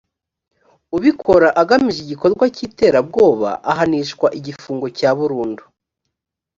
ubikora 0.97 1.47
agamije 1.61 1.99
igikorwa 2.01 2.45
cy’iterabwoba 2.55 3.49
ahanishwa 3.71 4.27
igifungo 4.39 4.85
cya 4.97 5.09
burundu 5.17 5.63